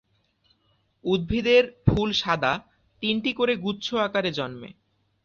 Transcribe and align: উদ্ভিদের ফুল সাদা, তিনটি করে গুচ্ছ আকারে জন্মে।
উদ্ভিদের 1.05 1.63
ফুল 1.87 2.09
সাদা, 2.13 2.53
তিনটি 3.03 3.31
করে 3.33 3.53
গুচ্ছ 3.55 3.87
আকারে 3.97 4.31
জন্মে। 4.31 4.69